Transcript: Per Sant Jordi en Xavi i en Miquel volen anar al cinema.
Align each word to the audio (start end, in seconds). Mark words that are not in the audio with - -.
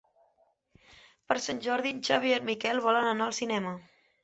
Per 1.27 1.37
Sant 1.43 1.61
Jordi 1.67 1.93
en 1.97 2.01
Xavi 2.09 2.33
i 2.33 2.37
en 2.39 2.49
Miquel 2.51 2.83
volen 2.89 3.13
anar 3.13 3.31
al 3.31 3.39
cinema. 3.45 3.79